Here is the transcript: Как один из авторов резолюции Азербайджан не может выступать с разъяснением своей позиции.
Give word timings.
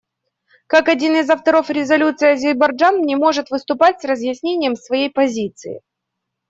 Как 0.65 0.87
один 0.89 1.15
из 1.17 1.29
авторов 1.29 1.69
резолюции 1.69 2.31
Азербайджан 2.31 3.01
не 3.03 3.15
может 3.15 3.51
выступать 3.51 4.01
с 4.01 4.05
разъяснением 4.05 4.75
своей 4.75 5.11
позиции. 5.11 5.81